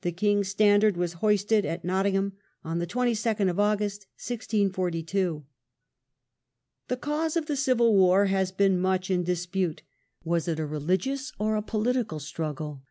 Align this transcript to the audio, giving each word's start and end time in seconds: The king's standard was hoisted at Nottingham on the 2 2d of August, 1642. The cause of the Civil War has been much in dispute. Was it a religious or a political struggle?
The 0.00 0.12
king's 0.12 0.48
standard 0.48 0.96
was 0.96 1.12
hoisted 1.20 1.66
at 1.66 1.84
Nottingham 1.84 2.32
on 2.64 2.78
the 2.78 2.86
2 2.86 2.98
2d 3.00 3.50
of 3.50 3.60
August, 3.60 4.06
1642. 4.16 5.44
The 6.88 6.96
cause 6.96 7.36
of 7.36 7.44
the 7.44 7.56
Civil 7.56 7.94
War 7.94 8.24
has 8.24 8.50
been 8.50 8.80
much 8.80 9.10
in 9.10 9.22
dispute. 9.24 9.82
Was 10.24 10.48
it 10.48 10.58
a 10.58 10.64
religious 10.64 11.32
or 11.38 11.56
a 11.56 11.60
political 11.62 12.18
struggle? 12.18 12.82